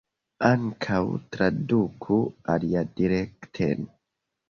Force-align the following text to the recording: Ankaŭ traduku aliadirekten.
Ankaŭ 0.47 1.01
traduku 1.37 2.19
aliadirekten. 2.57 3.91